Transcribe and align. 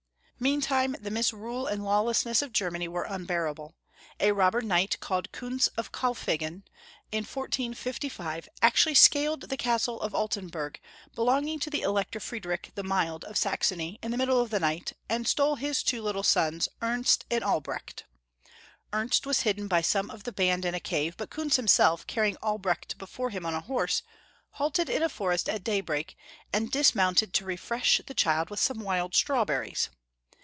Meantime 0.43 0.95
the 0.99 1.11
misrule 1.11 1.67
and 1.67 1.83
lawlessness 1.85 2.41
of 2.41 2.51
Ger 2.51 2.71
many 2.71 2.87
were 2.87 3.03
unbearable. 3.03 3.75
A 4.19 4.31
robber 4.31 4.63
knight 4.63 4.99
called 4.99 5.31
Kunz 5.31 5.67
of 5.77 5.91
Kaufl&ngen, 5.91 6.63
in 7.11 7.23
1455, 7.25 8.49
actually 8.59 8.95
scaled 8.95 9.41
the 9.41 9.55
Castle 9.57 10.01
of 10.01 10.15
Altenberg, 10.15 10.81
belonging 11.13 11.59
to 11.59 11.69
the 11.69 11.81
Elector 11.81 12.19
Friedrich 12.19 12.71
the 12.73 12.81
Mild 12.81 13.23
of 13.25 13.37
Saxony, 13.37 13.99
in 14.01 14.09
the 14.09 14.17
middle 14.17 14.41
of 14.41 14.49
the 14.49 14.59
night, 14.59 14.93
and 15.07 15.27
stole 15.27 15.57
his 15.57 15.83
two 15.83 16.01
little 16.01 16.23
sons, 16.23 16.67
Ernst 16.81 17.23
and 17.29 17.43
Al 17.43 17.61
brecht. 17.61 18.05
Ernst 18.91 19.27
was 19.27 19.41
hidden 19.41 19.67
by 19.67 19.81
some 19.81 20.09
of 20.09 20.23
the 20.23 20.31
band 20.31 20.65
in 20.65 20.73
a 20.73 20.79
cave, 20.79 21.15
but 21.17 21.29
Kunz 21.29 21.55
himself, 21.57 22.07
carrying 22.07 22.37
Albrecht 22.41 22.97
before 22.97 23.29
him 23.29 23.45
on 23.45 23.53
his 23.53 23.65
horse, 23.65 24.01
halted 24.53 24.89
in 24.89 25.03
a 25.03 25.07
forest 25.09 25.47
at 25.47 25.63
daybreak, 25.63 26.17
and 26.51 26.71
dismounted 26.71 27.31
to 27.35 27.45
refresh 27.45 28.01
the 28.07 28.15
child 28.15 28.49
with 28.49 28.59
some 28.59 28.79
wild 28.79 29.13
strawberries. 29.13 29.89